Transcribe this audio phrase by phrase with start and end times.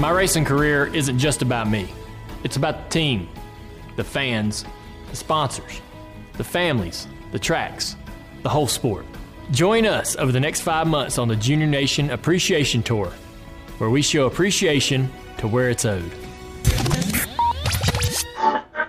[0.00, 1.88] My racing career isn't just about me,
[2.44, 3.28] it's about the team,
[3.96, 4.64] the fans,
[5.10, 5.80] the sponsors,
[6.34, 7.96] the families, the tracks,
[8.42, 9.04] the whole sport.
[9.50, 13.12] Join us over the next five months on the Junior Nation Appreciation Tour,
[13.78, 16.10] where we show appreciation to where it's owed.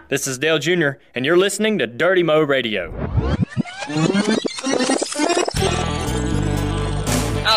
[0.08, 2.92] This is Dale Jr., and you're listening to Dirty Mo Radio.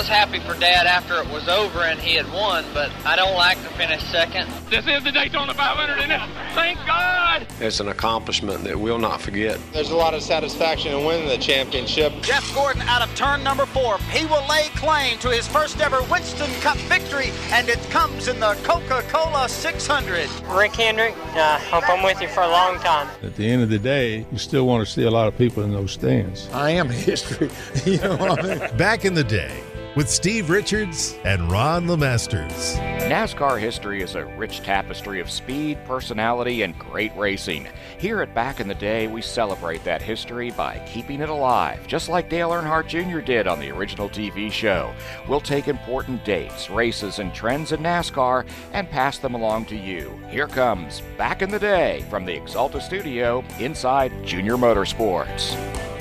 [0.06, 3.34] Was happy for Dad after it was over and he had won, but I don't
[3.34, 4.48] like to finish second.
[4.70, 6.20] This is the Daytona 500, and it!
[6.54, 7.44] thank God!
[7.60, 9.58] It's an accomplishment that we'll not forget.
[9.72, 12.12] There's a lot of satisfaction in winning the championship.
[12.22, 13.98] Jeff Gordon out of turn number four.
[14.12, 18.38] He will lay claim to his first ever Winston Cup victory, and it comes in
[18.38, 20.28] the Coca-Cola 600.
[20.50, 23.08] Rick Hendrick, I hope I'm with you for a long time.
[23.24, 25.64] At the end of the day, you still want to see a lot of people
[25.64, 26.48] in those stands.
[26.52, 27.50] I am history.
[27.84, 28.76] you know what I mean?
[28.76, 29.62] Back in the day,
[29.96, 32.76] with Steve Richards and Ron LeMasters.
[33.08, 37.66] NASCAR history is a rich tapestry of speed, personality, and great racing.
[37.96, 42.10] Here at Back in the Day, we celebrate that history by keeping it alive, just
[42.10, 43.20] like Dale Earnhardt Jr.
[43.20, 44.92] did on the original TV show.
[45.26, 50.20] We'll take important dates, races, and trends in NASCAR and pass them along to you.
[50.28, 55.95] Here comes Back in the Day from the Axalta Studio inside Junior Motorsports.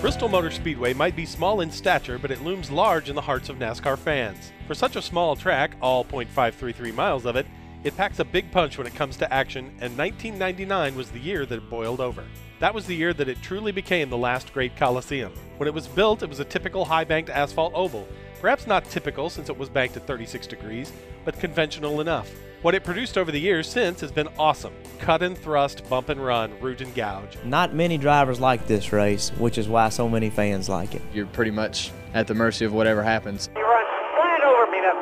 [0.00, 3.50] Bristol Motor Speedway might be small in stature, but it looms large in the hearts
[3.50, 4.50] of NASCAR fans.
[4.66, 7.46] For such a small track, all 0.533 miles of it,
[7.84, 11.44] it packs a big punch when it comes to action, and 1999 was the year
[11.44, 12.24] that it boiled over.
[12.60, 15.34] That was the year that it truly became the last great Coliseum.
[15.58, 18.08] When it was built, it was a typical high banked asphalt oval.
[18.40, 20.92] Perhaps not typical since it was banked at 36 degrees,
[21.26, 22.30] but conventional enough.
[22.62, 24.72] What it produced over the years since has been awesome.
[24.98, 27.36] Cut and thrust, bump and run, root and gouge.
[27.44, 31.02] Not many drivers like this race, which is why so many fans like it.
[31.12, 33.50] You're pretty much at the mercy of whatever happens.
[33.54, 33.84] You run
[34.16, 34.96] right over me, that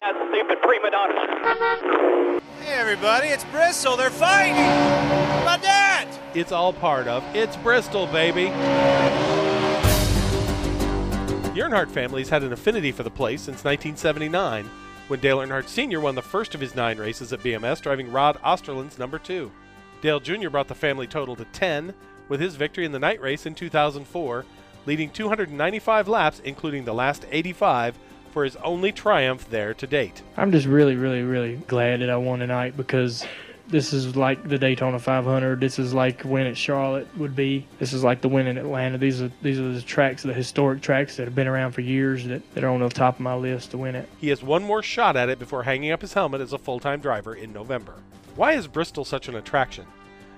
[0.00, 2.40] that stupid prima donna.
[2.62, 3.96] Hey everybody, it's Bristol.
[3.96, 4.54] They're fighting.
[4.54, 6.06] How about that?
[6.34, 8.50] It's all part of It's Bristol, baby.
[11.52, 14.70] The Earnhardt family's had an affinity for the place since 1979,
[15.08, 16.00] when Dale Earnhardt Sr.
[16.00, 19.50] won the first of his nine races at BMS, driving Rod Osterlund's number two.
[20.00, 20.48] Dale Jr.
[20.48, 21.92] brought the family total to 10
[22.28, 24.44] with his victory in the night race in 2004,
[24.86, 27.98] leading 295 laps, including the last 85,
[28.30, 30.22] for his only triumph there to date.
[30.36, 33.26] I'm just really, really, really glad that I won tonight because
[33.70, 35.60] this is like the Daytona 500.
[35.60, 37.66] This is like when at Charlotte would be.
[37.78, 38.98] This is like the win in Atlanta.
[38.98, 42.26] These are these are the tracks, the historic tracks that have been around for years
[42.26, 44.08] that, that are on the top of my list to win it.
[44.18, 47.00] He has one more shot at it before hanging up his helmet as a full-time
[47.00, 47.94] driver in November.
[48.36, 49.86] Why is Bristol such an attraction?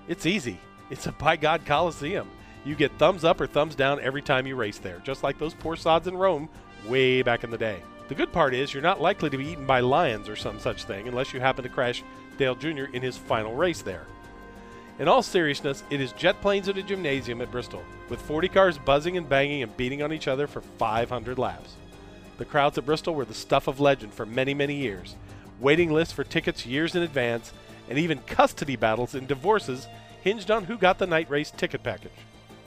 [0.09, 0.59] It's easy.
[0.91, 2.29] It's a by God Coliseum.
[2.65, 5.55] You get thumbs up or thumbs down every time you race there, just like those
[5.55, 6.49] poor sods in Rome
[6.87, 7.83] way back in the day.
[8.09, 10.85] The good part is you're not likely to be eaten by lions or some such
[10.85, 12.03] thing unless you happen to crash
[12.39, 12.85] Dale Jr.
[12.93, 14.07] in his final race there.
[14.99, 18.79] In all seriousness, it is jet planes at a gymnasium at Bristol, with 40 cars
[18.79, 21.75] buzzing and banging and beating on each other for 500 laps.
[22.39, 25.17] The crowds at Bristol were the stuff of legend for many, many years.
[25.61, 27.53] Waiting lists for tickets years in advance,
[27.89, 29.87] and even custody battles and divorces
[30.23, 32.11] hinged on who got the night race ticket package.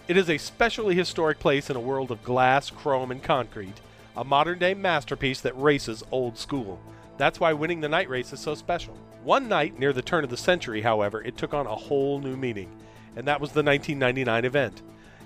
[0.07, 3.79] It is a specially historic place in a world of glass, chrome, and concrete,
[4.15, 6.79] a modern day masterpiece that races old school.
[7.17, 8.97] That's why winning the night race is so special.
[9.25, 12.37] One night near the turn of the century, however, it took on a whole new
[12.37, 12.69] meaning,
[13.17, 14.83] and that was the 1999 event.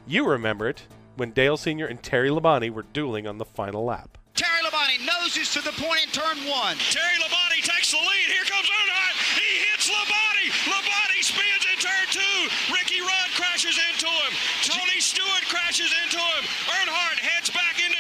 [0.08, 0.88] You remember it
[1.18, 1.86] when Dale Sr.
[1.86, 4.18] and Terry Labonte were dueling on the final lap.
[4.40, 6.80] Terry Labonte noses to the point in turn one.
[6.96, 8.28] Terry Labonte takes the lead.
[8.32, 9.20] Here comes Earnhardt.
[9.36, 10.48] He hits Labonte.
[10.72, 12.40] Labonte spins in turn two.
[12.72, 14.32] Ricky Rudd crashes into him.
[14.64, 16.44] Tony Stewart crashes into him.
[16.72, 18.00] Earnhardt heads back into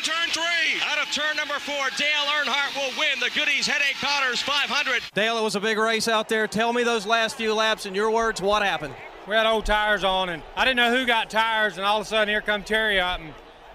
[0.74, 0.88] turn.
[0.90, 5.02] Out of turn number four, Dale Earnhardt will win the Goody's Headache Powders 500.
[5.13, 6.47] Dale, it was a big race out there.
[6.47, 8.94] Tell me those last few laps in your words, what happened?
[9.28, 12.06] We had old tires on, and I didn't know who got tires, and all of
[12.06, 13.34] a sudden here come Terry up, and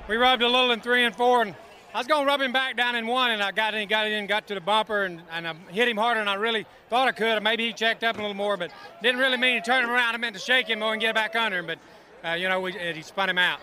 [0.08, 1.54] we rubbed a little in three and four, and
[1.94, 4.08] I was going to rub him back down in one, and I got in, got
[4.08, 7.06] in, got to the bumper, and, and I hit him harder than I really thought
[7.06, 7.40] I could.
[7.42, 10.14] Maybe he checked up a little more, but didn't really mean to turn him around.
[10.14, 11.78] I meant to shake him more and get back under him, but,
[12.24, 13.60] uh, you know, we, he spun him out.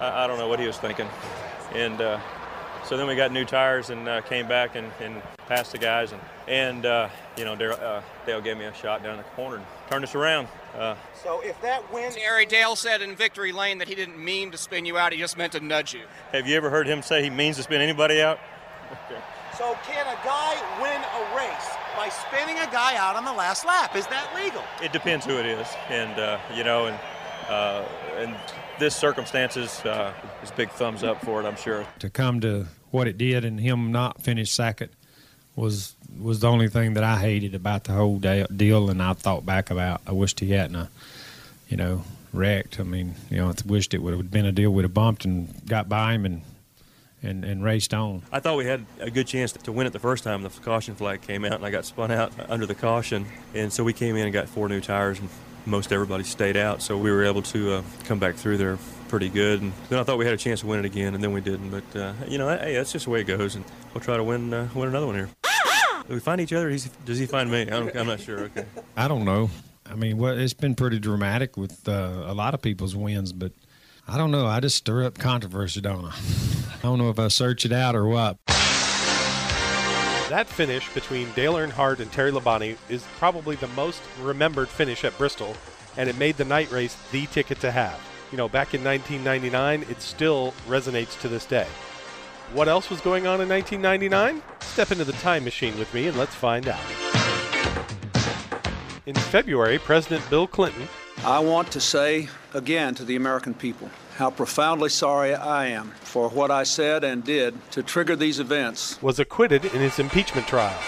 [0.00, 1.08] I, I, don't know what he was thinking.
[1.74, 2.18] And uh,
[2.86, 6.12] so then we got new tires and uh, came back and, and, passed the guys.
[6.12, 9.56] And, and uh, you know, Dale, uh, Dale, gave me a shot down the corner
[9.56, 10.48] and turned us around.
[10.74, 14.50] Uh, so if that win, Terry Dale said in victory lane that he didn't mean
[14.52, 15.12] to spin you out.
[15.12, 16.00] He just meant to nudge you.
[16.32, 18.38] Have you ever heard him say he means to spin anybody out?
[18.90, 19.20] Okay.
[19.58, 23.64] So can a guy win a race by spinning a guy out on the last
[23.64, 23.94] lap?
[23.94, 24.62] Is that legal?
[24.82, 26.98] It depends who it is, and uh, you know, and
[27.48, 27.84] uh,
[28.74, 30.12] in this circumstances, uh,
[30.42, 31.46] is big thumbs up for it.
[31.46, 31.86] I'm sure.
[32.00, 34.90] To come to what it did, and him not finish second
[35.56, 38.90] was was the only thing that I hated about the whole day, deal.
[38.90, 40.86] And I thought back about, I wished he hadn't, uh,
[41.68, 42.78] you know, wrecked.
[42.78, 45.24] I mean, you know, I wished it would have been a deal would have bumped
[45.24, 46.42] and got by him and
[47.22, 48.22] and, and raced on.
[48.30, 50.42] I thought we had a good chance to win it the first time.
[50.42, 53.82] The caution flag came out, and I got spun out under the caution, and so
[53.82, 55.30] we came in and got four new tires, and
[55.66, 56.82] most everybody stayed out.
[56.82, 58.78] So we were able to uh, come back through there
[59.08, 59.62] pretty good.
[59.62, 61.40] And then I thought we had a chance to win it again, and then we
[61.40, 61.70] didn't.
[61.70, 64.24] But uh, you know, hey, that's just the way it goes, and we'll try to
[64.24, 65.28] win uh, win another one here.
[66.06, 66.68] Do we find each other?
[67.04, 67.70] does he find me?
[67.70, 68.40] I am not sure.
[68.40, 68.66] Okay.
[68.96, 69.50] I don't know.
[69.86, 73.52] I mean, it's been pretty dramatic with uh, a lot of people's wins, but
[74.06, 74.46] I don't know.
[74.46, 76.14] I just stir up controversy, don't I?
[76.78, 78.38] I don't know if I search it out or what.
[80.34, 85.16] That finish between Dale Earnhardt and Terry Labonte is probably the most remembered finish at
[85.16, 85.54] Bristol,
[85.96, 88.00] and it made the night race the ticket to have.
[88.32, 91.68] You know, back in 1999, it still resonates to this day.
[92.52, 94.42] What else was going on in 1999?
[94.58, 96.82] Step into the time machine with me and let's find out.
[99.06, 100.88] In February, President Bill Clinton.
[101.24, 106.28] I want to say again to the American people how profoundly sorry I am for
[106.28, 109.00] what I said and did to trigger these events.
[109.02, 110.78] Was acquitted in his impeachment trial.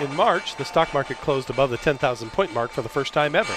[0.00, 3.36] In March, the stock market closed above the 10,000 point mark for the first time
[3.36, 3.54] ever.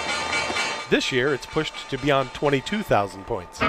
[0.91, 3.59] This year, it's pushed to beyond 22,000 points.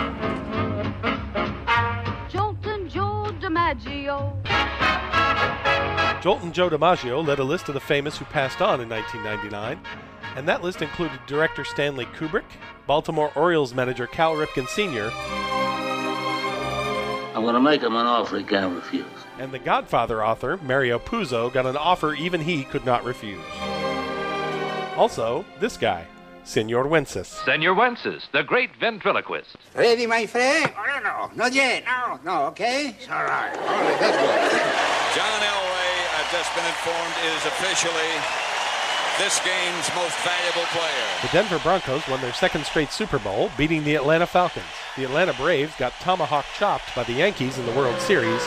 [2.28, 4.42] Joltin' Joe DiMaggio.
[6.20, 9.80] Joltin' Joe DiMaggio led a list of the famous who passed on in 1999,
[10.36, 12.44] and that list included director Stanley Kubrick,
[12.86, 15.10] Baltimore Orioles manager Cal Ripken Sr.,
[17.34, 19.04] I'm going to make him an offer he can't refuse.
[19.38, 23.44] And the Godfather author, Mario Puzo, got an offer even he could not refuse.
[24.96, 26.06] Also, this guy,
[26.44, 27.26] Senor Wences.
[27.44, 29.56] Senor Wences, the great ventriloquist.
[29.74, 30.72] Ready, my friend?
[30.78, 31.84] Oh, no, not yet.
[31.84, 32.96] No, no, okay?
[32.98, 33.54] It's all right.
[33.54, 35.20] All right, that's good.
[35.20, 38.45] John Elway, I've just been informed, is officially
[39.18, 41.06] this game's most valuable player.
[41.22, 44.66] The Denver Broncos won their second straight Super Bowl, beating the Atlanta Falcons.
[44.96, 48.42] The Atlanta Braves got tomahawk chopped by the Yankees in the World Series.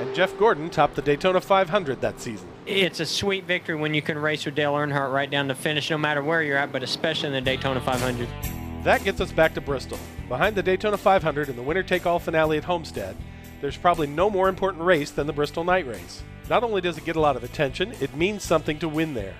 [0.00, 2.48] And Jeff Gordon topped the Daytona 500 that season.
[2.64, 5.90] It's a sweet victory when you can race with Dale Earnhardt right down to finish,
[5.90, 8.26] no matter where you're at, but especially in the Daytona 500.
[8.82, 9.98] That gets us back to Bristol.
[10.28, 13.14] Behind the Daytona 500 and the winner take all finale at Homestead,
[13.60, 16.22] there's probably no more important race than the Bristol Night Race.
[16.48, 19.34] Not only does it get a lot of attention, it means something to win there,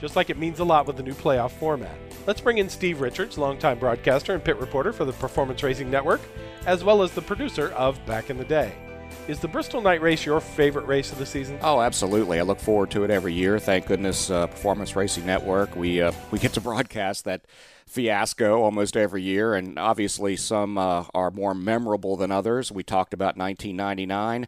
[0.00, 1.96] just like it means a lot with the new playoff format.
[2.26, 6.20] Let's bring in Steve Richards, longtime broadcaster and pit reporter for the Performance Racing Network,
[6.66, 8.74] as well as the producer of Back in the Day.
[9.26, 11.58] Is the Bristol Night Race your favorite race of the season?
[11.62, 12.38] Oh, absolutely.
[12.40, 13.58] I look forward to it every year.
[13.58, 15.74] Thank goodness, uh, Performance Racing Network.
[15.76, 17.46] We uh, we get to broadcast that
[17.86, 22.70] fiasco almost every year, and obviously some uh, are more memorable than others.
[22.70, 24.46] We talked about 1999.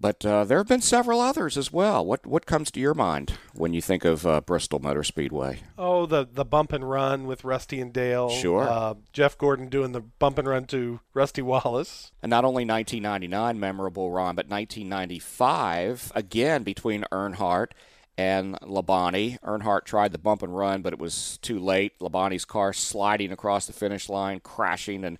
[0.00, 2.04] But uh, there have been several others as well.
[2.04, 5.60] What what comes to your mind when you think of uh, Bristol Motor Speedway?
[5.78, 8.30] Oh, the the bump and run with Rusty and Dale.
[8.30, 8.62] Sure.
[8.62, 12.12] Uh, Jeff Gordon doing the bump and run to Rusty Wallace.
[12.22, 17.72] And not only 1999 memorable, Ron, but 1995 again between Earnhardt
[18.18, 19.38] and Labonte.
[19.40, 21.98] Earnhardt tried the bump and run, but it was too late.
[22.00, 25.18] Labonte's car sliding across the finish line, crashing, and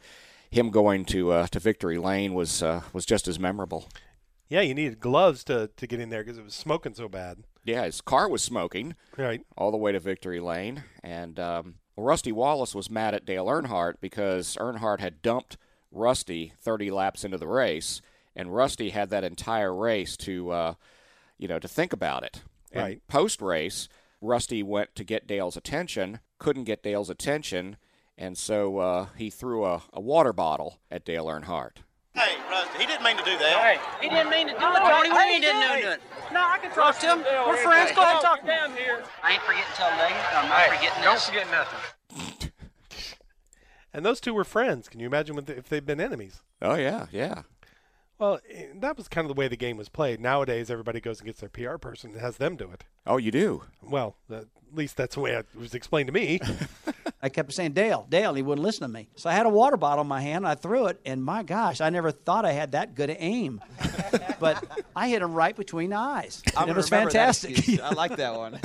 [0.50, 3.88] him going to uh, to victory lane was uh, was just as memorable.
[4.52, 7.38] Yeah, you needed gloves to, to get in there because it was smoking so bad.
[7.64, 8.97] Yeah, his car was smoking.
[9.16, 9.40] Right.
[9.56, 10.85] All the way to victory lane.
[11.02, 15.56] And um, Rusty Wallace was mad at Dale Earnhardt because Earnhardt had dumped
[15.90, 18.02] Rusty 30 laps into the race,
[18.37, 20.75] and Rusty had that entire race to, uh,
[21.38, 22.42] you know, to think about it.
[22.73, 23.09] And right.
[23.09, 23.88] Post race,
[24.21, 27.78] Rusty went to get Dale's attention, couldn't get Dale's attention,
[28.18, 31.78] and so uh, he threw a, a water bottle at Dale Earnhardt.
[32.14, 33.57] Hey, Rusty, he didn't mean to do that.
[33.57, 35.09] Hey, he didn't mean to do it, Tony.
[35.11, 35.81] We Hey, ain't didn't hey.
[35.83, 36.00] do it.
[36.33, 37.19] No, I can talk to him.
[37.47, 37.92] We're friends.
[37.97, 38.73] Go ahead and talk to him.
[38.76, 39.02] here.
[39.23, 40.14] I ain't forgetting till later.
[40.35, 41.26] I'm not Hey, forgetting don't this.
[41.28, 42.50] forget nothing.
[43.95, 44.88] And those two were friends.
[44.88, 46.42] Can you imagine what the, if they'd been enemies?
[46.61, 47.42] Oh, yeah, yeah.
[48.19, 48.40] Well,
[48.76, 50.21] that was kind of the way the game was played.
[50.21, 52.85] Nowadays, everybody goes and gets their PR person and has them do it.
[53.07, 53.64] Oh, you do?
[53.83, 56.38] Well, at least that's the way it was explained to me.
[57.25, 59.09] I kept saying, Dale, Dale, he wouldn't listen to me.
[59.14, 61.81] So I had a water bottle in my hand, I threw it, and my gosh,
[61.81, 63.61] I never thought I had that good an aim.
[64.41, 66.43] but I hit him right between the eyes.
[66.57, 67.81] I'm and it was remember that fantastic.
[67.81, 68.59] I like that one.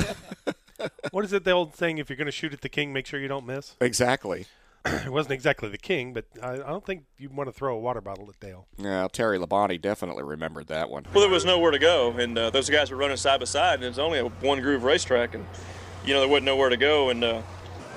[1.12, 3.06] what is it, the old saying, if you're going to shoot at the king, make
[3.06, 3.76] sure you don't miss?
[3.80, 4.48] Exactly.
[4.86, 7.80] it wasn't exactly the king, but I, I don't think you'd want to throw a
[7.80, 8.66] water bottle at Dale.
[8.78, 11.06] Yeah, Terry Labonte definitely remembered that one.
[11.14, 13.76] Well, there was nowhere to go, and uh, those guys were running side by side,
[13.76, 15.46] and it's only a one groove racetrack, and
[16.06, 17.42] you know there wasn't nowhere to go, and uh,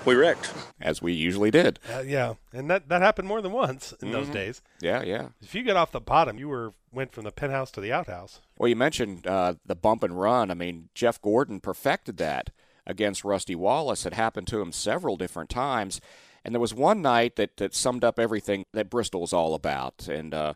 [0.05, 0.53] we wrecked.
[0.81, 1.79] As we usually did.
[1.93, 4.33] Uh, yeah, and that, that happened more than once in those Mhm.
[4.33, 4.63] days.
[4.81, 5.29] Yeah, yeah.
[5.43, 8.41] If you get off the bottom, you were went from the penthouse to the outhouse.
[8.59, 10.51] Well, you mentioned uh, the bump and run.
[10.51, 12.51] I mean, Jeff Gordon perfected that
[12.87, 14.05] against Rusty Wallace.
[14.07, 16.01] It happened to him several different times.
[16.45, 20.09] And there was one night that, that summed up everything that Bristol was all about.
[20.09, 20.55] And uh,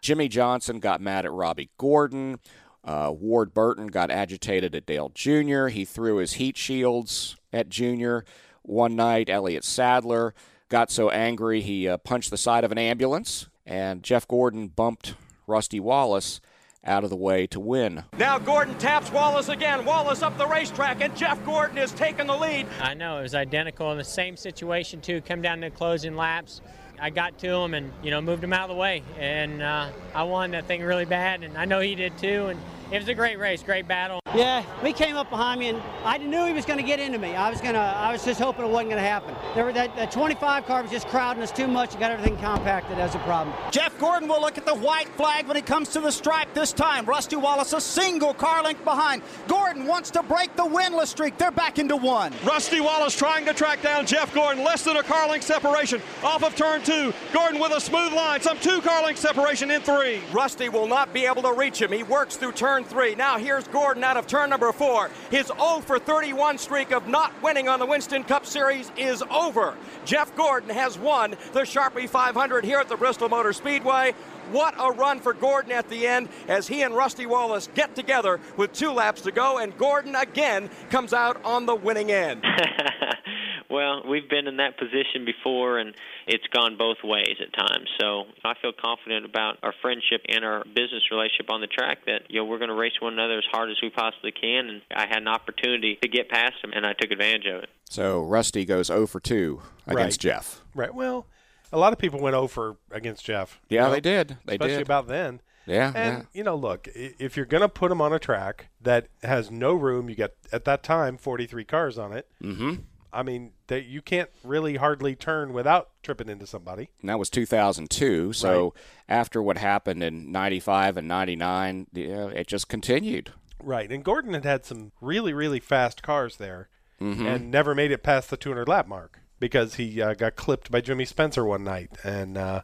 [0.00, 2.38] Jimmie Johnson got mad at Robby Gordon.
[2.84, 5.66] Uh, Ward Burton got agitated at Dale Jr.
[5.66, 8.18] He threw his heat shields at Jr.
[8.66, 10.34] One night, Elliott Sadler
[10.70, 15.14] got so angry he uh, punched the side of an ambulance, and Jeff Gordon bumped
[15.46, 16.40] Rusty Wallace
[16.82, 18.04] out of the way to win.
[18.18, 19.84] Now Gordon taps Wallace again.
[19.84, 22.66] Wallace up the racetrack, and Jeff Gordon is taking the lead.
[22.80, 25.20] I know it was identical in the same situation too.
[25.20, 26.62] Come down to the closing laps.
[26.98, 29.90] I got to him and you know moved him out of the way, and uh,
[30.14, 32.46] I won that thing really bad, and I know he did too.
[32.46, 32.60] And
[32.90, 34.20] it was a great race, great battle.
[34.34, 37.18] Yeah, we came up behind me, and I knew he was going to get into
[37.18, 37.36] me.
[37.36, 39.34] I was gonna, I was just hoping it wasn't going to happen.
[39.54, 42.36] There were that, that 25 car was just crowding us too much and got everything
[42.38, 43.54] compacted as a problem.
[43.70, 46.72] Jeff Gordon will look at the white flag when it comes to the stripe this
[46.72, 47.06] time.
[47.06, 49.22] Rusty Wallace a single car length behind.
[49.46, 51.38] Gordon wants to break the winless streak.
[51.38, 52.32] They're back into one.
[52.44, 54.64] Rusty Wallace trying to track down Jeff Gordon.
[54.64, 57.12] Less than a car length separation off of turn two.
[57.32, 58.40] Gordon with a smooth line.
[58.40, 60.20] Some two car length separation in three.
[60.32, 61.92] Rusty will not be able to reach him.
[61.92, 63.14] He works through turn three.
[63.14, 65.10] Now here's Gordon out of turn number four.
[65.30, 69.76] His 0 for 31 streak of not winning on the Winston Cup Series is over.
[70.04, 74.14] Jeff Gordon has won the Sharpie 500 here at the Bristol Motor Speedway.
[74.50, 78.40] What a run for Gordon at the end as he and Rusty Wallace get together
[78.56, 82.44] with two laps to go, and Gordon again comes out on the winning end.
[83.70, 85.94] Well, we've been in that position before, and
[86.26, 87.88] it's gone both ways at times.
[88.00, 92.22] So I feel confident about our friendship and our business relationship on the track that
[92.30, 94.68] you know we're going to race one another as hard as we possibly can.
[94.68, 97.68] And I had an opportunity to get past him, and I took advantage of it.
[97.88, 100.32] So Rusty goes 0 for 2 against Right.
[100.32, 100.60] Jeff.
[100.74, 100.94] Right.
[100.94, 101.26] Well,
[101.72, 103.60] a lot of people went over against Jeff.
[103.68, 104.36] you Yeah, know, they did.
[104.44, 104.82] They especially did.
[104.82, 105.40] about then.
[105.66, 106.22] Yeah, And yeah.
[106.34, 109.72] you know, look, if you're going to put him on a track that has no
[109.72, 112.28] room, you get at that time 43 cars on it.
[112.42, 112.74] Mm-hmm.
[113.14, 116.90] I mean, that you can't really hardly turn without tripping into somebody.
[117.00, 118.32] And that was 2002.
[118.32, 118.74] So
[119.08, 123.32] after what happened in 95 and 99, yeah, it just continued.
[123.62, 123.90] Right.
[123.90, 126.68] And Gordon had had some really, really fast cars there
[127.00, 127.26] Mhm.
[127.26, 130.80] and never made it past the 200 lap mark because he uh, got clipped by
[130.80, 132.62] Jimmy Spencer one night and, uh,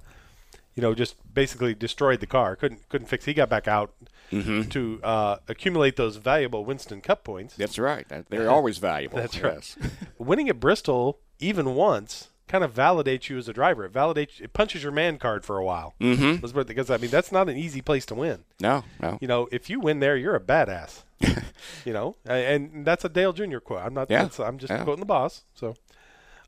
[0.80, 2.56] you know, just basically destroyed the car.
[2.56, 3.26] Couldn't couldn't fix.
[3.26, 3.92] He got back out
[4.32, 4.70] Mhm.
[4.70, 7.54] to uh, accumulate those valuable Winston Cup points.
[7.56, 8.06] That's right.
[8.30, 9.18] They're always valuable.
[9.18, 9.76] That's yes.
[9.80, 9.90] right.
[10.18, 13.84] Winning at Bristol even once kind of validates you as a driver.
[13.84, 14.40] It validates.
[14.40, 15.94] It punches your man card for a while.
[16.00, 16.62] Mm-hmm.
[16.64, 18.44] Because I mean, that's not an easy place to win.
[18.60, 19.18] No, no.
[19.20, 21.02] You know, if you win there, you're a badass.
[21.84, 23.58] you know, and that's a Dale Jr.
[23.58, 23.82] quote.
[23.82, 24.10] I'm not.
[24.10, 24.28] Yeah.
[24.38, 24.84] I'm just Yeah.
[24.84, 25.42] quoting the boss.
[25.54, 25.74] So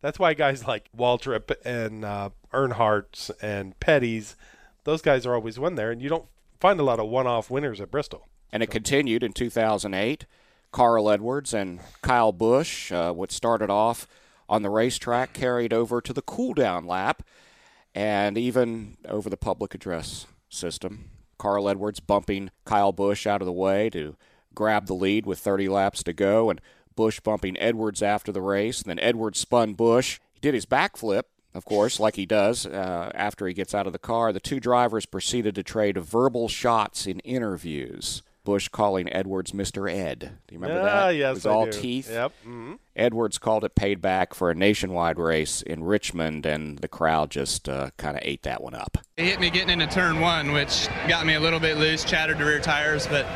[0.03, 4.37] that's why guys like Waltrip and uh, Earnhardt's and Petty's,
[4.85, 6.27] those guys are always win there, and you don't
[6.61, 8.29] find a lot of one-off winners at Bristol.
[8.53, 10.27] And it continued in 2008.
[10.73, 14.07] Carl Edwards and Kyle Busch, uh, what started off
[14.49, 17.23] on the racetrack, carried over to the cool down lap
[17.95, 21.11] and even over the public address system.
[21.39, 24.17] Carl Edwards bumping Kyle Busch out of the way to
[24.55, 26.61] grab the lead with 30 laps to go, and
[26.95, 28.83] Busch bumping Edwards after the race.
[28.83, 30.19] And then Edwards spun Busch.
[30.33, 31.23] He did his backflip,
[31.55, 34.33] of course, like he does uh, after he gets out of the car.
[34.33, 38.23] The two drivers proceeded to trade verbal shots in interviews.
[38.45, 39.89] Busch calling Edwards Mr.
[39.89, 40.19] Ed.
[40.49, 41.11] Do you remember Ah, that?
[41.15, 41.71] yes, it was I all do.
[41.71, 42.11] teeth.
[42.11, 42.33] Yep.
[42.45, 42.79] mhm.
[42.97, 47.69] Edwards called it paid back for a nationwide race in Richmond, and the crowd just
[47.69, 48.99] uh, kind of ate that one up.
[49.17, 52.39] It hit me getting into turn one, which got me a little bit loose, chattered
[52.39, 53.27] the rear tires, but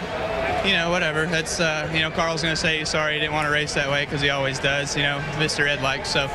[0.66, 1.26] you know, whatever.
[1.26, 3.88] That's uh, you know, Carl's gonna say he's sorry he didn't want to race that
[3.88, 4.96] way because he always does.
[4.96, 5.66] You know, Mr.
[5.66, 6.11] Ed likes.
[6.11, 6.28] So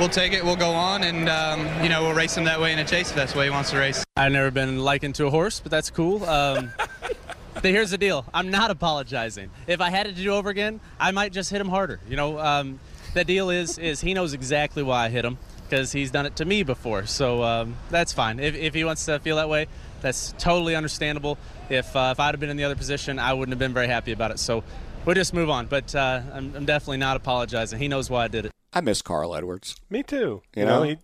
[0.00, 0.44] we'll take it.
[0.44, 3.10] We'll go on, and um, you know, we'll race him that way in a chase
[3.10, 4.04] if that's the way he wants to race.
[4.16, 6.24] I've never been likened to a horse, but that's cool.
[6.24, 6.72] Um,
[7.54, 9.50] but here's the deal: I'm not apologizing.
[9.68, 12.00] If I had it to do over again, I might just hit him harder.
[12.08, 12.80] You know, um,
[13.14, 15.38] the deal is is he knows exactly why I hit him
[15.68, 17.06] because he's done it to me before.
[17.06, 18.38] So um, that's fine.
[18.38, 19.66] If, if he wants to feel that way,
[20.00, 21.38] that's totally understandable.
[21.68, 23.88] If uh, if I'd have been in the other position, I wouldn't have been very
[23.88, 24.38] happy about it.
[24.38, 24.62] So
[25.04, 25.66] we'll just move on.
[25.66, 27.78] But uh, I'm, I'm definitely not apologizing.
[27.78, 28.52] He knows why I did it.
[28.72, 29.76] I miss Carl Edwards.
[29.90, 30.42] Me too.
[30.54, 30.90] You You, know, know?
[30.90, 30.96] he,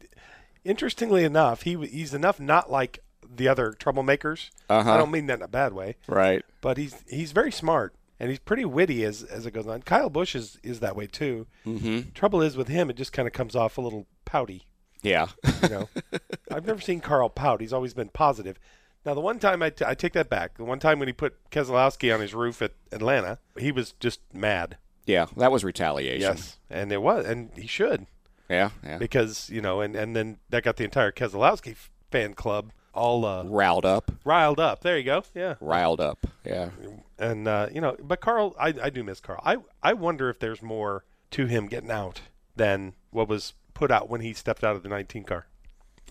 [0.65, 3.01] interestingly enough, he he's enough not like
[3.35, 4.51] the other troublemakers.
[4.69, 4.93] Uh-huh.
[4.93, 5.97] I don't mean that in a bad way.
[6.07, 6.45] Right.
[6.61, 9.83] But he's he's very smart and he's pretty witty as as it goes on.
[9.83, 11.47] Kyle Busch is is that way too.
[11.67, 12.11] Mm-hmm.
[12.15, 14.67] Trouble is with him, it just kind of comes off a little pouty.
[15.03, 15.29] Yeah.
[15.63, 15.89] You know,
[16.51, 17.61] I've never seen Carl pout.
[17.61, 18.59] He's always been positive.
[19.05, 20.57] Now, the one time I, t- I take that back.
[20.59, 24.21] The one time when he put Keselowski on his roof at Atlanta, he was just
[24.33, 24.77] mad.
[25.07, 26.21] Yeah, that was retaliation.
[26.21, 28.07] Yes, and it was, and he should.
[28.49, 28.99] Yeah, yeah.
[28.99, 33.25] Because you know, and and then that got the entire Keselowski f- fan club all
[33.25, 34.13] uh, riled up.
[34.25, 34.83] Riled up.
[34.83, 35.25] There you go.
[35.35, 35.55] Yeah.
[35.61, 36.27] Riled up.
[36.45, 36.71] Yeah.
[37.19, 39.41] And uh, you know, but Carl, I, I do miss Carl.
[39.45, 42.21] I I wonder if there's more to him getting out
[42.55, 45.47] than what was put out when he stepped out of the 19 car.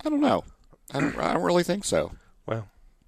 [0.03, 0.43] I don't know.
[0.93, 2.12] I don't, I don't really think so.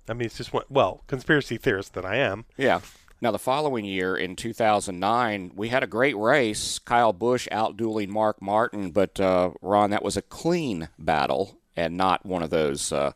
[0.08, 2.46] I mean, it's just one, well, conspiracy theorist that I am.
[2.58, 2.82] Yeah.
[3.22, 6.78] Now, the following year in 2009, we had a great race.
[6.78, 12.26] Kyle Busch outdueling Mark Martin, but uh, Ron, that was a clean battle and not
[12.26, 13.14] one of those uh,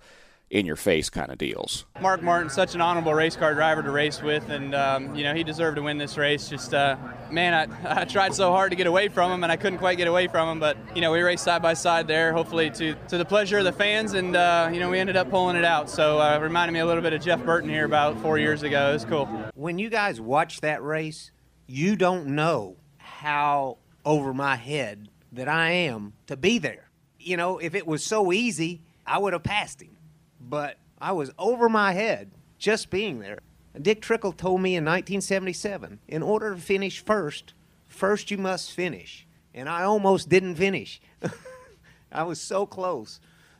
[0.49, 1.85] in your face kind of deals.
[1.99, 5.33] Mark Martin, such an honorable race car driver to race with, and um, you know
[5.33, 6.47] he deserved to win this race.
[6.47, 6.95] Just uh,
[7.29, 9.97] man, I, I tried so hard to get away from him, and I couldn't quite
[9.97, 10.59] get away from him.
[10.59, 13.65] But you know we raced side by side there, hopefully to to the pleasure of
[13.65, 15.89] the fans, and uh, you know we ended up pulling it out.
[15.89, 18.91] So uh, reminded me a little bit of Jeff Burton here about four years ago.
[18.91, 19.25] It was cool.
[19.55, 21.31] When you guys watch that race,
[21.65, 26.89] you don't know how over my head that I am to be there.
[27.19, 29.96] You know, if it was so easy, I would have passed him
[30.39, 33.39] but I was over my head just being there.
[33.79, 37.53] Dick Trickle told me in 1977 in order to finish first,
[37.87, 39.27] first you must finish.
[39.53, 41.01] And I almost didn't finish.
[42.11, 43.19] I was so close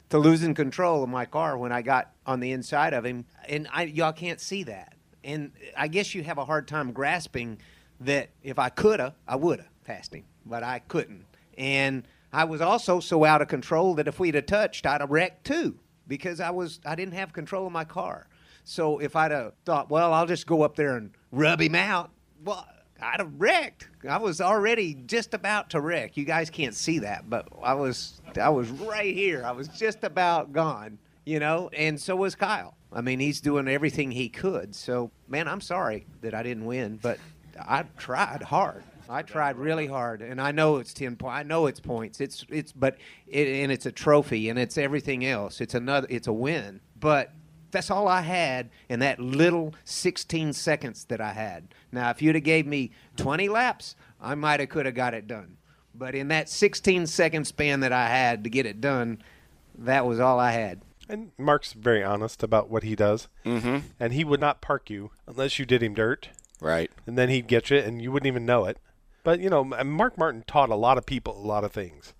[0.10, 3.26] to losing control of my car when I got on the inside of him.
[3.48, 4.94] And I, y'all can't see that.
[5.24, 7.60] And I guess you have a hard time grasping
[8.00, 11.26] that if I could have, I would have passed him, but I couldn't.
[11.58, 15.12] And I was also so out of control that if we'd have touched, I'd have
[15.12, 18.28] wrecked too because I was I didn't have control of my car.
[18.64, 22.12] So if I'd have thought, well, I'll just go up there and rub him out,
[22.44, 22.68] well,
[23.02, 23.88] I'd have wrecked.
[24.08, 26.18] I was already just about to wreck.
[26.18, 29.44] You guys can't see that, but I was I was right here.
[29.46, 31.70] I was just about gone, you know.
[31.74, 32.76] And so was Kyle.
[32.92, 34.74] I mean, he's doing everything he could.
[34.74, 37.20] So, man, I'm sorry that I didn't win, but
[37.60, 38.84] I tried hard.
[39.10, 41.36] I tried really hard, and I know it's ten points.
[41.36, 42.20] I know it's points.
[42.22, 42.98] It's it's but
[43.28, 45.62] it, and it's a trophy, and it's everything else.
[45.62, 46.08] It's another.
[46.10, 47.32] It's a win, but
[47.72, 51.74] that's all I had in that little 16 seconds that I had.
[51.92, 55.28] Now, if you'd have gave me 20 laps, I might have could have got it
[55.28, 55.58] done.
[55.93, 59.22] But in that 16 second span that I had to get it done,
[59.78, 60.82] that was all I had.
[61.10, 63.28] And Mark's very honest about what he does.
[63.46, 63.88] Mm-hmm.
[64.00, 66.30] And he would not park you unless you did him dirt.
[66.60, 66.91] Right.
[67.06, 68.78] And then he'd get you, and you wouldn't even know it.
[69.28, 72.13] But you know, Mark Martin taught a lot of people a lot of things.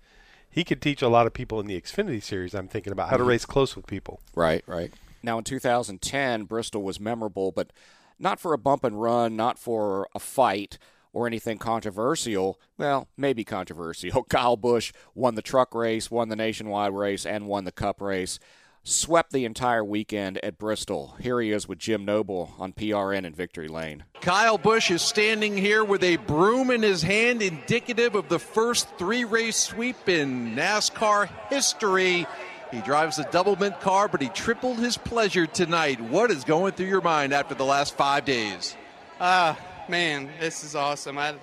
[0.50, 2.54] He could teach a lot of people in the Xfinity series.
[2.54, 3.28] I'm thinking about how to Mhm.
[3.28, 4.20] race close with people.
[4.34, 4.92] Right, right.
[5.22, 7.72] Now in 2010, Bristol was memorable, but
[8.18, 10.76] not for a bump and run, not for a fight
[11.14, 12.60] or anything controversial.
[12.76, 14.24] Well, maybe controversial.
[14.28, 18.38] Kyle Busch won the truck race, won the nationwide race, and won the cup race.
[18.82, 21.14] Swept the entire weekend at Bristol.
[21.20, 24.04] Here he is with Jim Noble on PRN in Victory Lane.
[24.22, 28.88] Kyle Busch is standing here with a broom in his hand, indicative of the first
[28.96, 32.26] three race sweep in NASCAR history.
[32.70, 36.00] He drives a double mint car, but he tripled his pleasure tonight.
[36.00, 38.76] What is going through your mind after the last five days?
[39.20, 41.18] Ah, man, this is awesome.
[41.18, 41.34] I,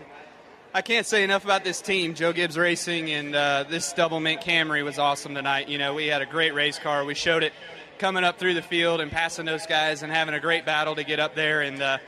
[0.75, 4.41] I can't say enough about this team, Joe Gibbs Racing, and uh, this double mint
[4.41, 5.69] Camry was awesome tonight.
[5.69, 7.05] You know, we had a great race car.
[7.05, 7.53] We showed it
[7.97, 11.05] coming up through the field and passing those guys and having a great battle to
[11.05, 11.61] get up there.
[11.61, 11.99] And uh,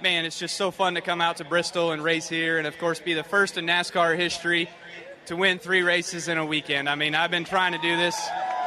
[0.00, 2.78] man, it's just so fun to come out to Bristol and race here, and of
[2.78, 4.70] course, be the first in NASCAR history
[5.26, 6.88] to win three races in a weekend.
[6.88, 8.16] I mean, I've been trying to do this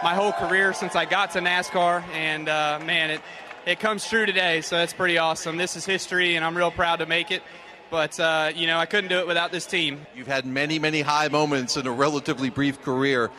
[0.03, 3.21] my whole career since I got to NASCAR, and uh, man, it
[3.65, 4.59] it comes true today.
[4.59, 5.55] So that's pretty awesome.
[5.55, 7.43] This is history, and I'm real proud to make it.
[7.89, 10.05] But uh, you know, I couldn't do it without this team.
[10.15, 13.31] You've had many, many high moments in a relatively brief career.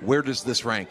[0.00, 0.90] Where does this rank?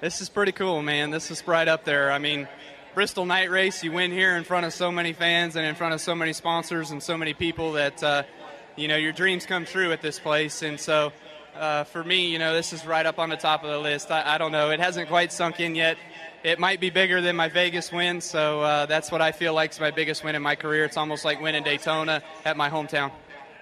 [0.00, 1.10] This is pretty cool, man.
[1.10, 2.10] This is right up there.
[2.10, 2.48] I mean,
[2.94, 5.94] Bristol Night Race, you win here in front of so many fans and in front
[5.94, 8.22] of so many sponsors and so many people that, uh,
[8.76, 10.62] you know, your dreams come true at this place.
[10.62, 11.12] And so
[11.56, 14.10] uh, for me, you know, this is right up on the top of the list.
[14.10, 14.70] I, I don't know.
[14.70, 15.96] It hasn't quite sunk in yet.
[16.44, 19.70] It might be bigger than my Vegas win, so uh, that's what I feel like
[19.70, 20.84] is my biggest win in my career.
[20.84, 23.10] It's almost like winning Daytona at my hometown.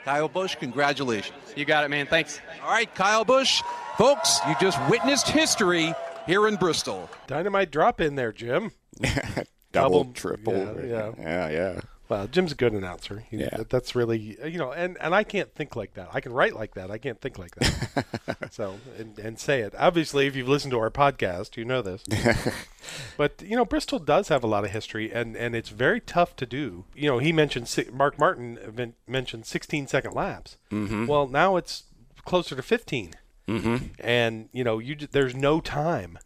[0.04, 1.38] Kyle Busch, congratulations.
[1.54, 2.06] You got it, man.
[2.06, 2.40] Thanks.
[2.64, 3.62] All right, Kyle Busch.
[3.96, 5.94] Folks, you just witnessed history
[6.26, 7.08] here in Bristol.
[7.28, 8.72] Dynamite drop in there, Jim.
[9.72, 10.52] Double, triple.
[10.54, 11.12] Yeah, yeah.
[11.18, 11.80] yeah, yeah.
[12.08, 13.24] Well, Jim's a good announcer.
[13.30, 13.48] He- Yeah.
[13.56, 16.08] that- that's really you know, and, and I can't think like that.
[16.12, 16.90] I can write like that.
[16.90, 18.48] I can't think like that.
[18.52, 19.74] so and, and say it.
[19.78, 22.02] Obviously, if you've listened to our podcast, you know this.
[23.16, 26.36] but you know, Bristol does have a lot of history, and and it's very tough
[26.36, 26.84] to do.
[26.94, 30.56] You know, he mentioned Mark Martin mentioned 16 second laps.
[30.70, 31.06] Mhm.
[31.06, 31.84] Well, now it's
[32.24, 33.14] closer to 15.
[33.48, 33.90] Mhm.
[33.98, 36.18] And you know, you there's no time.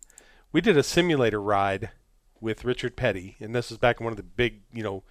[0.52, 1.90] We did a simulator ride
[2.40, 5.02] with Richard Petty, and this is back in one of the big, you know,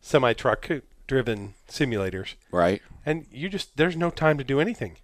[0.00, 0.68] semi truck
[1.06, 2.34] driven simulators.
[2.50, 2.82] Right.
[3.04, 4.96] And you just there's no time to do anything.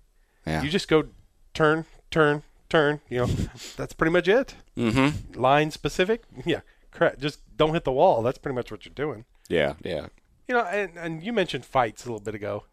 [0.47, 0.63] Yeah.
[0.63, 1.07] You just go
[1.55, 3.01] turn, turn, turn.
[3.09, 3.27] You know,
[3.77, 4.55] that's pretty much it.
[4.77, 5.41] Mm-hmm.
[5.41, 6.25] Line specific.
[6.45, 6.61] Yeah.
[6.91, 7.21] Correct.
[7.21, 8.23] Just don't hit the wall.
[8.23, 9.25] That's pretty much what you're doing.
[9.49, 10.07] Yeah, yeah.
[10.49, 12.65] You know, and, and you mentioned fights a little bit ago.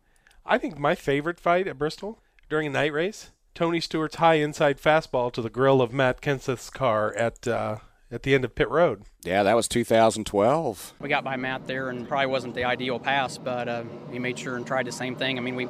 [0.45, 4.79] I think my favorite fight at Bristol during a night race, Tony Stewart's high inside
[4.79, 7.77] fastball to the grill of Matt Kenseth's car at uh,
[8.11, 9.03] at the end of pit road.
[9.23, 10.93] Yeah, that was 2012.
[10.99, 14.37] We got by Matt there, and probably wasn't the ideal pass, but uh, he made
[14.37, 15.37] sure and tried the same thing.
[15.37, 15.67] I mean, we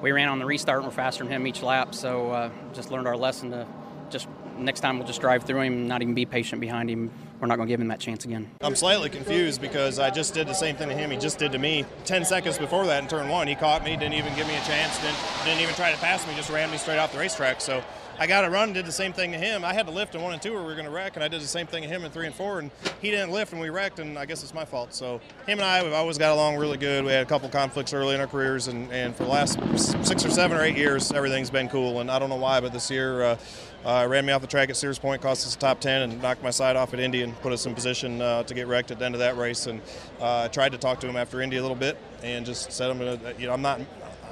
[0.00, 2.90] we ran on the restart and we're faster than him each lap, so uh, just
[2.90, 3.66] learned our lesson to
[4.10, 7.10] just next time we'll just drive through him, not even be patient behind him.
[7.40, 8.50] We're not going to give him that chance again.
[8.60, 11.52] I'm slightly confused because I just did the same thing to him he just did
[11.52, 13.46] to me 10 seconds before that in turn one.
[13.46, 16.26] He caught me, didn't even give me a chance, didn't, didn't even try to pass
[16.26, 17.60] me, just ran me straight off the racetrack.
[17.60, 17.82] So
[18.18, 19.64] I got a run, and did the same thing to him.
[19.64, 21.24] I had to lift in one and two or we were going to wreck, and
[21.24, 23.52] I did the same thing to him in three and four, and he didn't lift
[23.52, 24.92] and we wrecked, and I guess it's my fault.
[24.92, 27.04] So him and I have always got along really good.
[27.04, 29.60] We had a couple conflicts early in our careers, and, and for the last
[30.04, 32.00] six or seven or eight years, everything's been cool.
[32.00, 33.36] And I don't know why, but this year, uh,
[33.84, 36.20] uh, ran me off the track at Sears Point, cost us a top 10, and
[36.22, 38.90] knocked my side off at Indy and put us in position uh, to get wrecked
[38.90, 39.66] at the end of that race.
[39.66, 39.80] And
[40.20, 42.90] uh, I tried to talk to him after Indy a little bit and just said,
[42.90, 43.80] I'm gonna, you know, I'm not.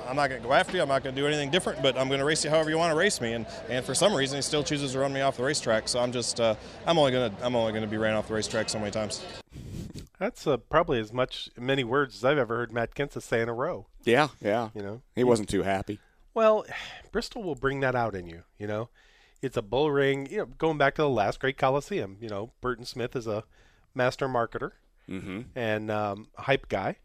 [0.06, 0.82] I'm not going to go after you.
[0.82, 2.78] I'm not going to do anything different, but I'm going to race you however you
[2.78, 3.32] want to race me.
[3.32, 5.88] And, and for some reason, he still chooses to run me off the racetrack.
[5.88, 6.54] So I'm just uh,
[6.86, 8.90] I'm only going to I'm only going to be ran off the racetrack so many
[8.90, 9.24] times.
[10.18, 13.48] That's uh, probably as much many words as I've ever heard Matt Kenseth say in
[13.48, 13.86] a row.
[14.04, 14.70] Yeah, yeah.
[14.74, 16.00] You know, he wasn't too happy.
[16.34, 16.64] Well,
[17.12, 18.44] Bristol will bring that out in you.
[18.58, 18.88] You know,
[19.42, 20.26] it's a bull ring.
[20.30, 22.16] You know, going back to the last great Coliseum.
[22.20, 23.44] You know, Bruton Smith is a
[23.94, 24.72] master marketer
[25.08, 25.42] mm-hmm.
[25.54, 26.96] and um, hype guy,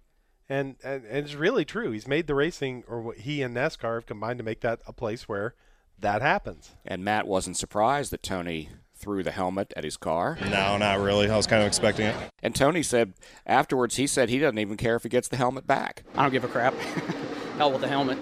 [0.51, 1.91] and, and and it's really true.
[1.91, 4.93] He's made the racing, or what he and NASCAR have combined to make that a
[4.93, 5.55] place where
[5.99, 6.71] that happens.
[6.85, 10.37] And Matt wasn't surprised that Tony threw the helmet at his car.
[10.41, 11.29] No, not really.
[11.29, 12.15] I was kind of expecting it.
[12.43, 13.13] And Tony said
[13.45, 16.03] afterwards, he said he doesn't even care if he gets the helmet back.
[16.15, 16.75] I don't give a crap.
[17.57, 18.17] Hell with the helmet.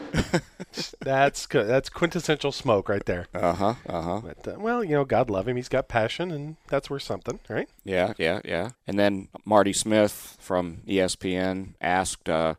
[1.00, 1.68] that's good.
[1.68, 3.28] That's quintessential smoke right there.
[3.34, 3.74] Uh huh.
[3.88, 4.22] Uh huh.
[4.22, 5.56] But uh, well, you know, God love him.
[5.56, 7.70] He's got passion, and that's worth something, right?
[7.84, 8.72] Yeah, yeah, yeah.
[8.86, 12.56] And then Marty Smith from ESPN asked uh,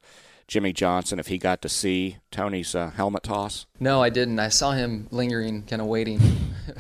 [0.50, 3.66] Jimmie Johnson if he got to see Tony's uh, helmet toss.
[3.78, 4.40] No, I didn't.
[4.40, 6.20] I saw him lingering, kind of waiting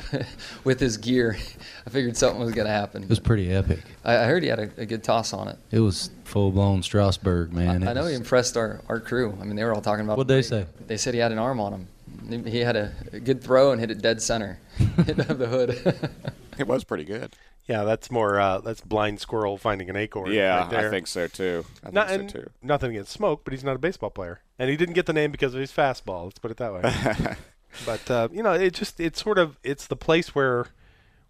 [0.64, 1.38] with his gear.
[1.86, 3.04] I figured something was going to happen.
[3.04, 3.78] It was pretty epic.
[4.04, 5.56] I, I heard he had a, a, good toss on it.
[5.70, 7.86] It was full blown Strasburg, man.
[7.86, 9.38] I, I know he impressed our, our crew.
[9.40, 10.14] I mean, they were all talking about.
[10.14, 10.18] It.
[10.18, 10.66] What they say?
[10.88, 12.44] They said he had an arm on him.
[12.44, 14.58] He had a, a good throw and hit it dead center,
[15.06, 16.00] hit the hood.
[16.58, 17.36] it was pretty good.
[17.66, 20.32] Yeah, that's more uh, that's blind squirrel finding an acorn.
[20.32, 21.64] Yeah, right I think so too.
[21.84, 22.50] I not, think so too.
[22.62, 25.30] Nothing against Smoke, but he's not a baseball player, and he didn't get the name
[25.30, 26.24] because of his fastball.
[26.24, 27.36] Let's put it that way.
[27.86, 30.66] but uh, you know, it just it's sort of it's the place where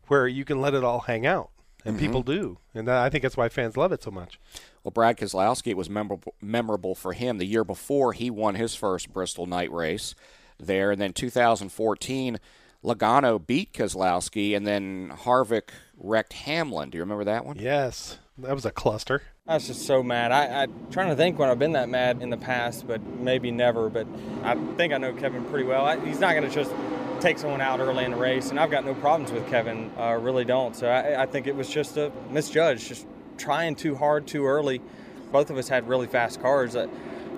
[0.06, 1.50] where you can let it all hang out,
[1.84, 2.06] and Mm-hmm.
[2.06, 4.38] people do, and I think that's why fans love it so much.
[4.82, 8.74] Well, Brad Keselowski, it was memorable, memorable for him the year before he won his
[8.74, 10.14] first Bristol night race
[10.58, 12.38] there, and then 2014.
[12.84, 16.90] Logano beat Keselowski, and then Harvick wrecked Hamlin.
[16.90, 17.58] Do you remember that one?
[17.58, 19.22] Yes, that was a cluster.
[19.46, 20.32] I was just so mad.
[20.32, 23.50] I, I'm trying to think when I've been that mad in the past, but maybe
[23.50, 23.90] never.
[23.90, 24.06] But
[24.42, 25.84] I think I know Kevin pretty well.
[25.84, 26.72] I, he's not going to just
[27.20, 29.90] take someone out early in the race, and I've got no problems with Kevin.
[29.98, 30.74] I uh, really don't.
[30.74, 34.80] So I, I think it was just a misjudge, just trying too hard too early.
[35.32, 36.72] Both of us had really fast cars.
[36.72, 36.88] That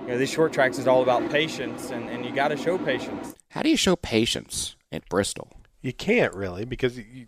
[0.02, 2.78] you know, these short tracks is all about patience, and, and you got to show
[2.78, 3.35] patience.
[3.50, 5.50] How do you show patience at Bristol?
[5.81, 7.26] You can't really because you,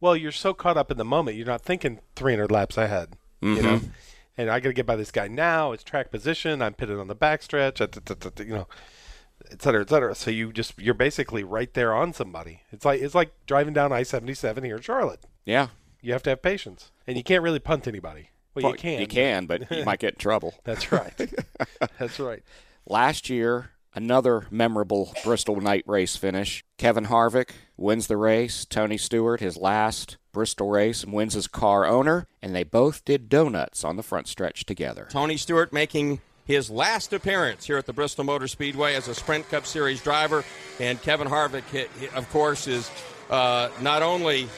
[0.00, 1.36] well, you're so caught up in the moment.
[1.36, 3.16] You're not thinking 300 laps ahead.
[3.42, 3.56] Mm-hmm.
[3.56, 3.80] You know,
[4.36, 5.72] and I got to get by this guy now.
[5.72, 6.62] It's track position.
[6.62, 7.80] I'm pitted on the backstretch.
[8.46, 8.68] You know,
[9.50, 10.14] et cetera, et cetera.
[10.14, 12.62] So you just you're basically right there on somebody.
[12.70, 15.20] It's like it's like driving down I-77 here in Charlotte.
[15.44, 15.68] Yeah,
[16.00, 18.30] you have to have patience, and you can't really punt anybody.
[18.54, 19.00] Well, well you can.
[19.00, 20.54] You can, but you might get in trouble.
[20.64, 21.12] That's right.
[21.98, 22.42] That's right.
[22.86, 26.64] Last year, another memorable Bristol night race finish.
[26.78, 28.64] Kevin Harvick wins the race.
[28.64, 32.28] Tony Stewart, his last Bristol race, and wins as car owner.
[32.40, 35.08] And they both did donuts on the front stretch together.
[35.10, 39.48] Tony Stewart making his last appearance here at the Bristol Motor Speedway as a Sprint
[39.50, 40.44] Cup Series driver.
[40.78, 42.88] And Kevin Harvick, of course, is
[43.30, 44.48] uh, not only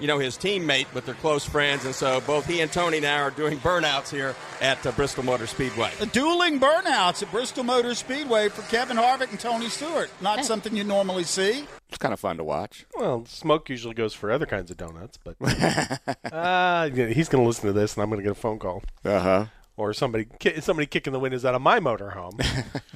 [0.00, 3.22] you know his teammate, but they're close friends, and so both he and Tony now
[3.22, 5.90] are doing burnouts here at uh, Bristol Motor Speedway.
[5.98, 10.10] The Dueling burnouts at Bristol Motor Speedway for Kevin Harvick and Tony Stewart.
[10.20, 11.66] Not something you normally see.
[11.88, 12.84] It's kind of fun to watch.
[12.96, 15.36] Well, Smoke usually goes for other kinds of donuts, but
[16.32, 18.82] uh, he's going to listen to this, and I'm going to get a phone call.
[19.04, 19.46] Uh huh.
[19.76, 20.26] Or somebody
[20.60, 22.42] somebody kicking the windows out of my motorhome.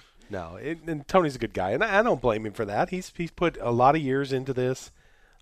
[0.31, 2.89] no, it, and Tony's a good guy, and I, I don't blame him for that.
[2.89, 4.91] He's he's put a lot of years into this,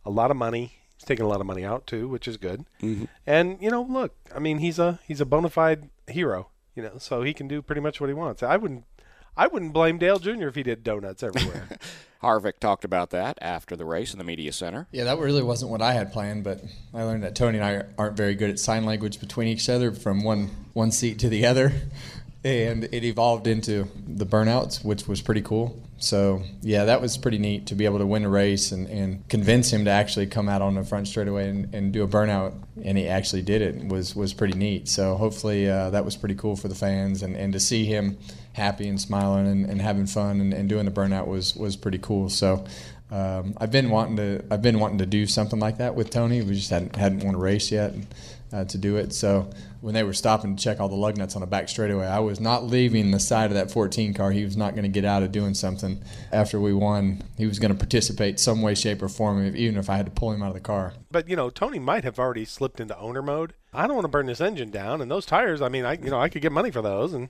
[0.04, 0.74] a lot of money.
[0.98, 2.64] He's taking a lot of money out too, which is good.
[2.82, 3.04] Mm-hmm.
[3.26, 6.48] And you know, look, I mean, he's a he's a bona fide hero.
[6.74, 8.42] You know, so he can do pretty much what he wants.
[8.42, 8.84] I wouldn't
[9.36, 10.48] I wouldn't blame Dale Jr.
[10.48, 11.68] if he did donuts everywhere.
[12.22, 14.88] Harvick talked about that after the race in the media center.
[14.90, 16.60] Yeah, that really wasn't what I had planned, but
[16.92, 19.92] I learned that Tony and I aren't very good at sign language between each other
[19.92, 21.72] from one one seat to the other,
[22.44, 25.82] and it evolved into the burnouts, which was pretty cool.
[25.98, 29.28] So yeah, that was pretty neat to be able to win a race and, and
[29.28, 32.54] convince him to actually come out on the front straightaway and, and do a burnout,
[32.82, 33.88] and he actually did it.
[33.88, 34.88] was was pretty neat.
[34.88, 38.16] So hopefully uh, that was pretty cool for the fans, and, and to see him
[38.52, 41.98] happy and smiling and, and having fun and, and doing the burnout was was pretty
[41.98, 42.28] cool.
[42.28, 42.64] So.
[43.10, 46.42] Um, I've been wanting to I've been wanting to do something like that with Tony.
[46.42, 47.94] We just hadn't hadn't won a race yet
[48.52, 49.12] uh, to do it.
[49.12, 52.06] So when they were stopping to check all the lug nuts on the back straightaway,
[52.06, 54.30] I was not leaving the side of that 14 car.
[54.32, 57.22] He was not going to get out of doing something after we won.
[57.36, 60.12] He was going to participate some way, shape, or form, even if I had to
[60.12, 60.94] pull him out of the car.
[61.10, 63.54] But you know, Tony might have already slipped into owner mode.
[63.72, 65.60] I don't want to burn this engine down, and those tires.
[65.60, 67.28] I mean, I you know I could get money for those, and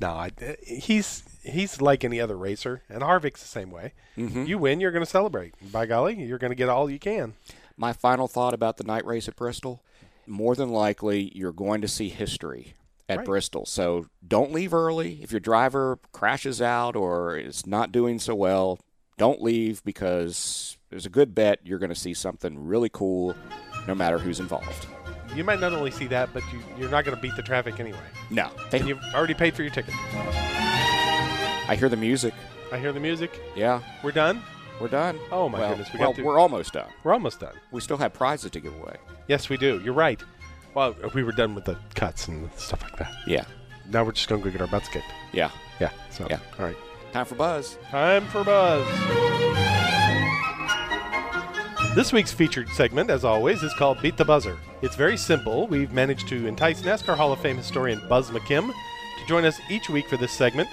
[0.00, 0.30] no, I,
[0.62, 3.92] he's he's like any other racer, and Harvick's the same way.
[4.16, 4.46] Mhm.
[4.46, 5.54] You win, you're going to celebrate.
[5.72, 7.34] By golly, you're going to get all you can.
[7.76, 9.82] My final thought about the night race at Bristol
[10.26, 12.74] more than likely, you're going to see history
[13.08, 13.26] at Right.
[13.26, 13.66] Bristol.
[13.66, 15.20] So don't leave early.
[15.22, 18.78] If your driver crashes out or is not doing so well,
[19.18, 23.34] don't leave because there's a good bet you're going to see something really cool
[23.86, 24.86] no matter who's involved.
[25.34, 27.78] You might not only see that, but you, you're not going to beat the traffic
[27.80, 27.98] anyway.
[28.30, 28.50] No.
[28.72, 29.94] And you've already paid for your ticket.
[31.68, 32.34] I hear the music.
[32.72, 33.38] I hear the music.
[33.56, 33.80] Yeah.
[34.02, 34.42] We're done?
[34.80, 35.18] We're done.
[35.30, 35.92] Oh, my well, goodness.
[35.92, 36.90] We well, we're almost done.
[37.04, 37.54] We're almost done.
[37.70, 38.96] We still have prizes to give away.
[39.28, 39.80] Yes, we do.
[39.84, 40.22] You're right.
[40.74, 43.12] Well, we were done with the cuts and stuff like that.
[43.26, 43.44] Yeah.
[43.90, 45.06] Now we're just going to go get our butts kicked.
[45.32, 45.50] Yeah.
[45.80, 45.90] Yeah.
[46.10, 46.38] So, Yeah.
[46.58, 46.76] all right.
[47.12, 47.78] Time for Buzz.
[47.90, 48.84] Time for Buzz.
[51.94, 54.58] This week's featured segment, as always, is called Beat the Buzzer.
[54.82, 55.68] It's very simple.
[55.68, 59.88] We've managed to entice NASCAR Hall of Fame historian Buzz McKim to join us each
[59.88, 60.68] week for this segment.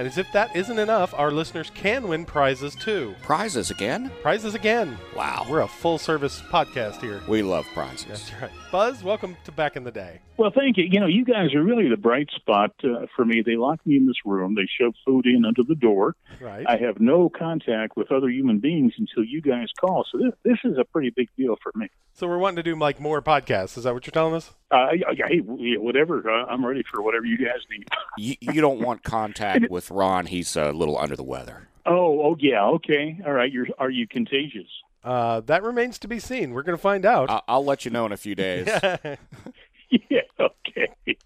[0.00, 3.14] And as if that isn't enough, our listeners can win prizes too.
[3.20, 4.10] Prizes again?
[4.22, 4.96] Prizes again.
[5.14, 5.46] Wow.
[5.46, 7.20] We're a full service podcast here.
[7.28, 8.06] We love prizes.
[8.06, 8.50] That's right.
[8.70, 10.20] Buzz, welcome to Back in the Day.
[10.36, 10.84] Well, thank you.
[10.88, 13.42] You know, you guys are really the bright spot uh, for me.
[13.44, 14.54] They lock me in this room.
[14.54, 16.14] They shove food in under the door.
[16.40, 16.64] Right.
[16.68, 20.06] I have no contact with other human beings until you guys call.
[20.12, 21.88] So this, this is a pretty big deal for me.
[22.14, 23.76] So we're wanting to do like more podcasts.
[23.76, 24.52] Is that what you're telling us?
[24.70, 25.40] Uh, yeah, yeah, hey,
[25.76, 26.30] whatever.
[26.30, 27.88] Uh, I'm ready for whatever you guys need.
[28.18, 30.26] You, you don't want contact with Ron.
[30.26, 31.68] He's a little under the weather.
[31.86, 32.64] Oh, oh yeah.
[32.64, 33.18] Okay.
[33.24, 33.50] All right.
[33.50, 34.66] You're are you contagious?
[35.02, 36.52] Uh, that remains to be seen.
[36.52, 37.30] We're going to find out.
[37.30, 38.66] I- I'll let you know in a few days.
[39.90, 40.20] yeah.
[40.38, 41.16] Okay.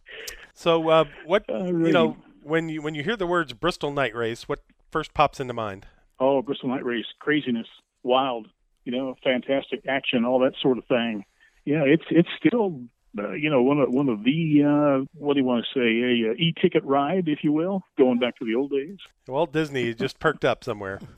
[0.54, 4.48] So, uh, what you know when you when you hear the words Bristol Night Race,
[4.48, 4.60] what
[4.90, 5.86] first pops into mind?
[6.20, 7.66] Oh, Bristol Night Race, craziness,
[8.04, 8.46] wild,
[8.84, 11.24] you know, fantastic action, all that sort of thing.
[11.64, 12.82] Yeah, it's it's still,
[13.18, 15.80] uh, you know, one of one of the uh, what do you want to say,
[15.80, 18.98] a uh, e-ticket ride, if you will, going back to the old days.
[19.26, 21.00] Walt Disney just perked up somewhere.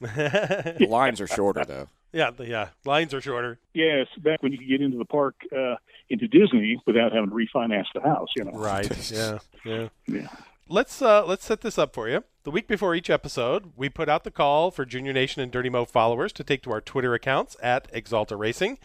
[0.00, 1.88] The lines are shorter though.
[2.12, 2.68] Yeah, the, yeah.
[2.84, 3.58] Lines are shorter.
[3.72, 5.76] Yes, back when you could get into the park, uh,
[6.10, 8.52] into Disney without having to refinance the house, you know.
[8.52, 9.10] Right.
[9.12, 9.38] Yeah.
[9.64, 9.88] Yeah.
[10.06, 10.28] Yeah.
[10.68, 12.24] Let's uh, let's set this up for you.
[12.44, 15.68] The week before each episode, we put out the call for Junior Nation and Dirty
[15.68, 18.78] Mo followers to take to our Twitter accounts at Axalta Racing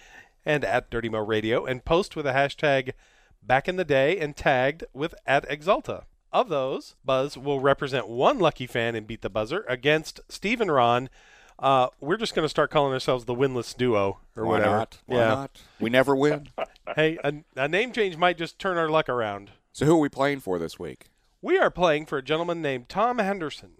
[0.45, 2.93] and at Dirty Mo Radio and post with a hashtag
[3.41, 6.03] back in the day and tagged with at Axalta.
[6.31, 10.71] Of those, Buzz will represent one lucky fan and beat the buzzer against Steve and
[10.71, 11.09] Ron.
[11.57, 14.77] Uh, we're just going to start calling ourselves the winless duo or Why whatever.
[14.77, 14.97] not?
[15.07, 15.27] Why yeah.
[15.27, 15.61] not?
[15.79, 16.49] We never win.
[16.95, 19.51] hey, a, a name change might just turn our luck around.
[19.73, 21.07] So who are we playing for this week?
[21.41, 23.71] We are playing for a gentleman named Tom Henderson.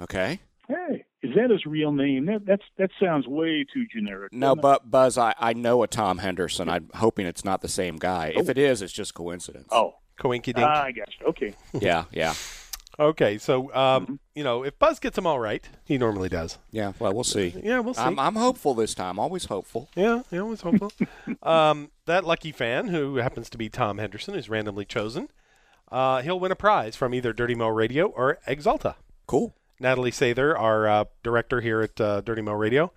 [0.00, 0.40] Okay.
[0.68, 0.95] Hey, is
[1.36, 2.26] that his real name?
[2.26, 4.32] That that's that sounds way too generic.
[4.32, 6.68] No, doesn't but Buzz, I, I know a Tom Henderson.
[6.68, 8.32] I'm hoping it's not the same guy.
[8.36, 9.68] If it is, it's just coincidence.
[9.70, 10.58] Oh, Coinky dink.
[10.58, 11.26] ah, I got you.
[11.28, 11.54] Okay.
[11.80, 12.34] Yeah, yeah,
[12.98, 16.58] Okay, so um, you know, if Buzz gets them all right, he normally does.
[16.70, 16.92] yeah.
[16.98, 17.54] Well, we'll see.
[17.62, 18.00] Yeah, we'll see.
[18.00, 19.18] I'm, I'm hopeful this time.
[19.18, 19.90] Always hopeful.
[19.94, 20.92] Yeah, yeah, always hopeful.
[21.42, 25.28] um, that lucky fan, who happens to be Tom Henderson, is randomly chosen.
[25.92, 28.94] Uh, he'll win a prize from either Dirty Mo Radio or Axalta.
[29.26, 29.54] Cool.
[29.80, 32.92] Natalie Sather, our uh, director here at uh, Dirty Mo Radio,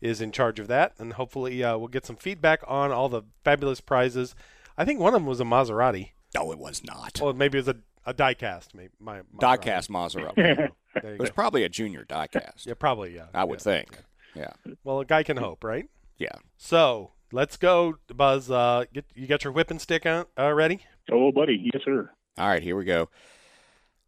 [0.00, 3.22] is in charge of that, and hopefully uh, we'll get some feedback on all the
[3.44, 4.34] fabulous prizes.
[4.76, 6.10] I think one of them was a Maserati.
[6.34, 7.20] No, it was not.
[7.22, 8.74] Well, maybe it was a, a diecast.
[8.74, 10.70] Maybe my Diecast Maserati.
[10.94, 11.34] There it was go.
[11.34, 12.66] probably a junior diecast.
[12.66, 13.14] Yeah, probably.
[13.14, 13.64] Yeah, I would yeah.
[13.64, 13.98] think.
[14.34, 14.52] Yeah.
[14.82, 15.88] Well, a guy can hope, right?
[16.18, 16.36] Yeah.
[16.56, 18.50] So let's go, Buzz.
[18.50, 20.80] Uh, get you got your whipping stick out, uh, ready?
[21.10, 22.10] Oh, buddy, yes, sir.
[22.38, 23.08] All right, here we go.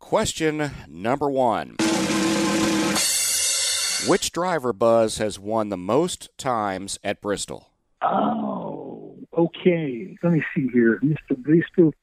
[0.04, 1.76] Question number one.
[4.06, 7.70] Which driver, Buzz, has won the most times at Bristol?
[8.02, 10.14] Oh, okay.
[10.22, 11.38] Let me see here, Mr.
[11.38, 11.94] Bristol.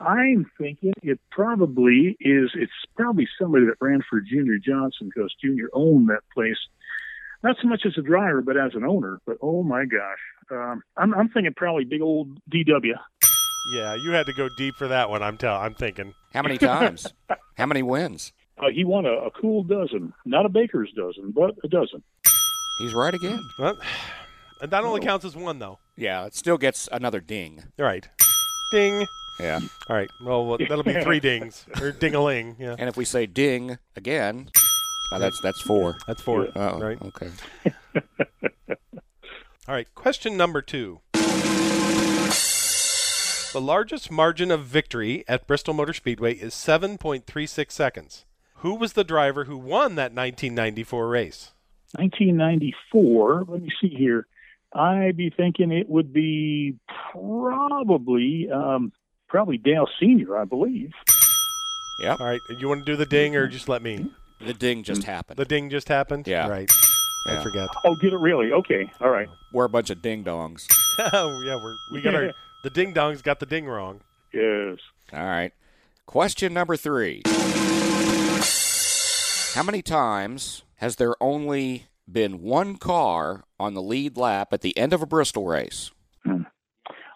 [0.00, 2.50] I'm thinking it probably is.
[2.54, 6.58] It's probably somebody that ran for Junior Johnson because Junior owned that place,
[7.44, 9.20] not so much as a driver, but as an owner.
[9.24, 10.18] But oh my gosh,
[10.50, 12.96] um, I'm, I'm thinking probably big old DW.
[13.68, 15.22] Yeah, you had to go deep for that one.
[15.22, 15.56] I'm tell.
[15.56, 16.14] I'm thinking.
[16.32, 17.06] How many times?
[17.56, 18.32] How many wins?
[18.58, 22.02] Uh, he won a, a cool dozen, not a baker's dozen, but a dozen.
[22.78, 23.42] He's right again.
[23.58, 23.76] Well,
[24.60, 25.78] that only counts as one, though.
[25.96, 27.64] Yeah, it still gets another ding.
[27.78, 28.08] Right.
[28.70, 29.06] Ding.
[29.40, 29.60] Yeah.
[29.88, 30.10] All right.
[30.24, 32.56] Well, that'll be three dings or ding-a-ling.
[32.58, 32.76] Yeah.
[32.78, 34.48] And if we say ding again,
[35.12, 35.98] uh, that's that's four.
[36.06, 36.48] That's four.
[36.56, 36.98] Oh, Right.
[37.02, 37.30] Okay.
[39.68, 39.86] All right.
[39.94, 41.00] Question number two.
[43.56, 48.26] The largest margin of victory at Bristol Motor Speedway is 7.36 seconds.
[48.56, 51.52] Who was the driver who won that 1994 race?
[51.94, 53.46] 1994.
[53.48, 54.26] Let me see here.
[54.74, 56.74] I'd be thinking it would be
[57.12, 58.92] probably um,
[59.26, 60.92] probably Dale Senior, I believe.
[61.98, 62.16] Yeah.
[62.20, 62.40] All right.
[62.58, 64.12] You want to do the ding or just let me?
[64.38, 65.38] The ding just happened.
[65.38, 66.28] The ding just happened?
[66.28, 66.46] Yeah.
[66.46, 66.70] Right.
[67.26, 67.42] I Yeah.
[67.42, 67.68] forget.
[67.86, 68.52] Oh, did it really?
[68.52, 68.92] Okay.
[69.00, 69.30] All right.
[69.50, 70.66] We're a bunch of ding dongs.
[71.14, 71.56] oh, yeah.
[71.56, 72.34] We're, we got our.
[72.62, 74.00] The ding dongs got the ding wrong.
[74.32, 74.78] Yes.
[75.12, 75.52] All right.
[76.06, 77.22] Question number three.
[79.54, 84.76] How many times has there only been one car on the lead lap at the
[84.76, 85.90] end of a Bristol race?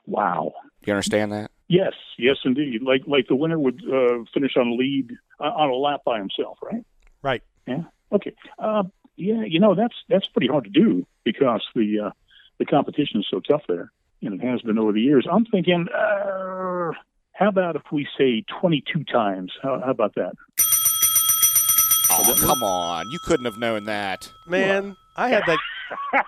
[0.07, 0.53] Wow.
[0.83, 1.51] Do You understand that?
[1.69, 1.93] Yes.
[2.19, 2.83] Yes, indeed.
[2.83, 6.59] Like like the winner would uh, finish on lead uh, on a lap by himself,
[6.63, 6.85] right?
[7.23, 7.43] Right.
[7.67, 7.83] Yeah.
[8.13, 8.35] Okay.
[8.59, 8.85] Uh,
[9.17, 9.45] yeah.
[9.47, 12.11] You know that's that's pretty hard to do because the uh,
[12.59, 15.27] the competition is so tough there, and it has been over the years.
[15.31, 16.91] I'm thinking, uh,
[17.33, 19.53] how about if we say 22 times?
[19.63, 20.33] How, how about that?
[22.13, 23.09] Oh, come on.
[23.11, 24.31] You couldn't have known that.
[24.47, 26.25] Man, I had that.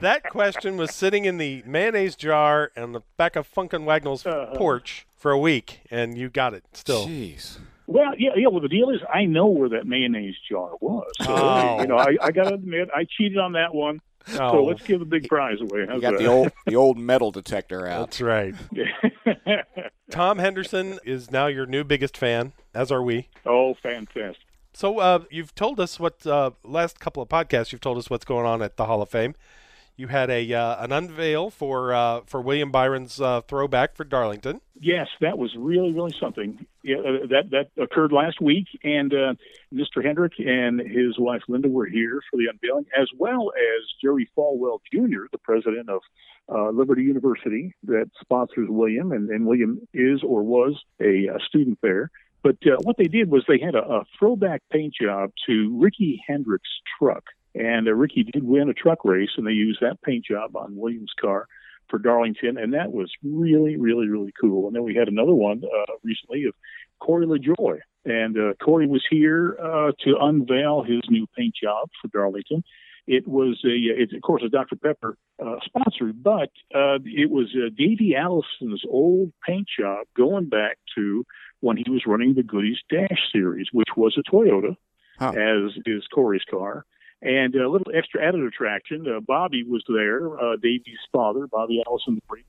[0.00, 4.22] that question was sitting in the mayonnaise jar on the back of Funk & Wagnalls'
[4.54, 7.06] porch for a week, and you got it still.
[7.06, 7.58] Jeez.
[7.86, 8.48] Well, yeah, yeah.
[8.48, 11.10] Well, the deal is, I know where that mayonnaise jar was.
[11.22, 11.80] So, Oh.
[11.80, 14.00] you know, I, I got to admit, I cheated on that one.
[14.34, 14.64] So Oh.
[14.64, 15.84] let's give a big prize away.
[15.86, 16.18] How's You got that?
[16.18, 18.06] the old the old metal detector out.
[18.10, 18.54] That's right.
[20.10, 23.28] Tom Henderson is now your new biggest fan, as are we.
[23.46, 24.42] oh, fantastic.
[24.72, 27.70] So uh, you've told us what uh, last couple of podcasts.
[27.72, 29.34] You've told us what's going on at the Hall of Fame.
[29.96, 34.60] You had a uh, an unveil for uh, for William Byron's uh, throwback for Darlington.
[34.80, 36.66] Yes, that was really, really something.
[36.82, 39.34] Yeah, uh, that that occurred last week, and uh,
[39.72, 40.04] Mr.
[40.04, 44.80] Hendrick and his wife Linda were here for the unveiling, as well as Jerry Falwell
[44.92, 46.00] Jr., the president of
[46.52, 51.78] uh, Liberty University, that sponsors William, and, and William is or was a, uh student
[51.82, 52.10] there.
[52.42, 56.68] But what they did was they had a, a throwback paint job to Ricky Hendrick's
[56.98, 60.56] truck, and uh, Ricky did win a truck race, and they used that paint job
[60.56, 61.46] on William's car
[61.88, 64.66] for Darlington, and that was really, really, really cool.
[64.66, 66.54] And then we had another one uh, recently of
[66.98, 72.08] Corey LaJoie, and uh, Corey was here uh, to unveil his new paint job for
[72.08, 72.64] Darlington.
[73.06, 77.54] It was a, it's of course a Dr Pepper uh, sponsored, but uh, it was
[77.54, 81.26] uh, Davey Allison's old paint job going back to
[81.60, 84.76] when he was running the Goody's Dash series, which was a Toyota,
[85.20, 86.86] as is Corey's car.
[87.24, 92.16] And a little extra added attraction, uh, Bobby was there, uh, Davey's father, Bobby Allison,
[92.16, 92.44] the great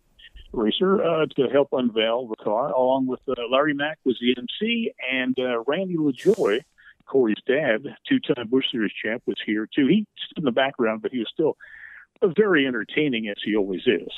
[0.51, 4.91] racer, uh, to help unveil the car, along with uh, Larry Mac was the MC,
[5.09, 6.59] and uh, Randy LaJoie,
[7.05, 9.88] Corey's dad, two-time Busch Series champ, was here too.
[9.88, 11.55] He stood in the background, but he was still
[12.35, 14.09] very entertaining as he always is.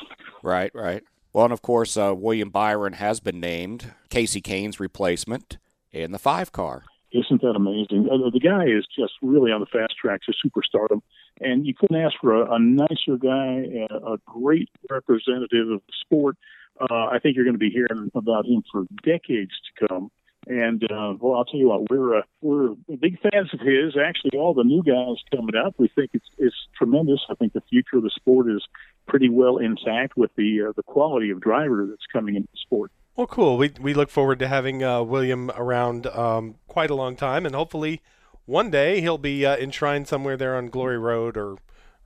[0.42, 1.04] Right, right.
[1.34, 5.60] Well, and of course, uh, William Byron has been named Kasey Kahne's replacement
[5.92, 6.84] in the five car.
[7.12, 8.10] Isn't that amazing?
[8.12, 11.02] Uh, the guy is just really on the fast track to superstardom,
[11.40, 15.94] and you couldn't ask for a, a nicer guy, a, a great representative of the
[16.02, 16.36] sport.
[16.80, 20.12] Uh, I think you're going to be hearing about him for decades to come.
[20.48, 23.98] And uh, well, I'll tell you what, we're uh, we're big fans of his.
[23.98, 27.20] Actually, all the new guys coming up, we think it's it's tremendous.
[27.30, 28.64] I think the future of the sport is
[29.08, 32.92] pretty well intact with the uh, the quality of driver that's coming into the sport.
[33.18, 33.58] Well, cool.
[33.58, 37.56] We we look forward to having uh, William around um, quite a long time, and
[37.56, 38.00] hopefully
[38.46, 41.58] one day he'll be uh, enshrined somewhere there on Glory Road or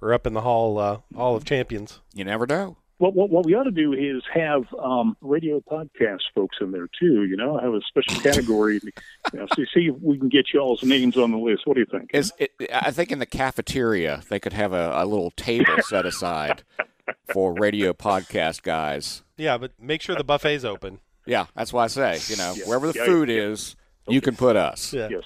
[0.01, 1.99] or up in the Hall uh, Hall of Champions.
[2.13, 2.77] You never know.
[2.97, 6.87] What, what, what we ought to do is have um, radio podcast folks in there
[6.99, 7.25] too.
[7.25, 8.79] You know, have a special category.
[8.83, 11.65] you know, see, see if we can get y'all's names on the list.
[11.65, 12.11] What do you think?
[12.13, 16.05] Is it, I think in the cafeteria they could have a, a little table set
[16.05, 16.63] aside
[17.33, 19.23] for radio podcast guys.
[19.37, 20.99] Yeah, but make sure the buffet's open.
[21.25, 22.65] Yeah, that's why I say, you know, Yeah.
[22.65, 23.35] wherever the Yeah, food yeah.
[23.43, 23.75] is,
[24.07, 24.91] you can put us.
[24.93, 25.07] Yeah.
[25.09, 25.23] Yes.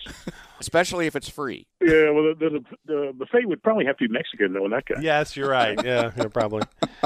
[0.60, 1.68] Especially if it's free.
[1.82, 2.10] Yeah.
[2.12, 4.66] Well, the, the, the buffet would probably have to be Mexican, though.
[4.66, 4.98] In that case.
[5.02, 5.78] Yes, you're right.
[5.84, 6.64] Yeah, yeah probably.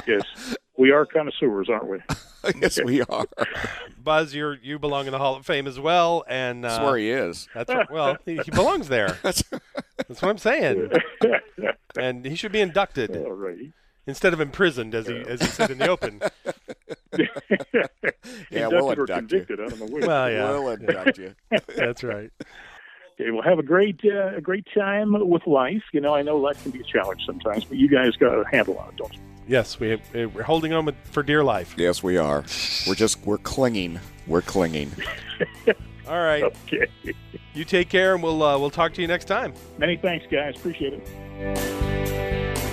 [0.07, 0.23] Yes.
[0.77, 1.97] we are connoisseurs, aren't we?
[2.61, 3.25] yes, we are.
[4.03, 6.97] Buzz, you you belong in the Hall of Fame as well, and uh, That's where
[6.97, 7.47] he is.
[7.53, 7.89] That's right.
[7.91, 9.17] well, he, he belongs there.
[9.23, 10.89] that's, what I'm saying.
[11.97, 13.71] and he should be inducted All right.
[14.09, 16.21] Instead of imprisoned, as he as he said in the open.
[18.51, 20.05] Yeah, Inducted we'll or induct convicted, I don't know which.
[20.05, 21.35] Well, yeah, We'll induct you.
[21.75, 22.31] That's right.
[23.19, 25.83] Okay, well, have a great, uh, a great time with life.
[25.91, 28.47] You know, I know life can be a challenge sometimes, but you guys got a
[28.49, 29.19] handle on it, don't you?
[29.47, 30.01] Yes, we have.
[30.13, 31.73] we're holding on with, for dear life.
[31.77, 32.43] Yes, we are.
[32.87, 33.99] We're just we're clinging.
[34.27, 34.91] We're clinging.
[36.07, 36.43] All right.
[36.43, 36.87] Okay.
[37.53, 39.53] You take care, and we'll uh, we'll talk to you next time.
[39.77, 40.55] Many thanks, guys.
[40.55, 42.08] Appreciate it.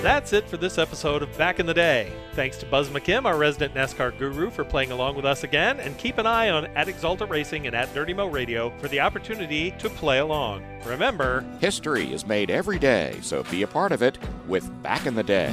[0.07, 2.13] That's it for this episode of Back in the Day.
[2.35, 5.99] Thanks to Buzz McKim, our resident NASCAR guru, for playing along with us again, and
[5.99, 9.73] keep an eye on at Axalta Racing and at Dirty Mo Radio for the opportunity
[9.81, 10.63] to play along.
[10.85, 15.17] Remember, History is made every day, so be a part of it with Back in
[15.17, 15.53] the Day.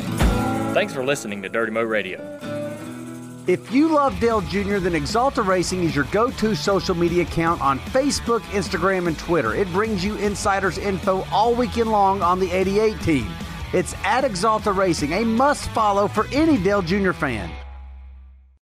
[0.75, 2.19] Thanks for listening to Dirty Mo Radio.
[3.47, 7.59] If you love Dale Jr., then Axalta Racing is your go to social media account
[7.59, 9.55] on Facebook, Instagram, and Twitter.
[9.55, 13.27] It brings you insiders info all weekend long on the 88 team.
[13.73, 17.11] It's at Axalta Racing, a must follow for any Dale Jr.
[17.11, 17.49] fan.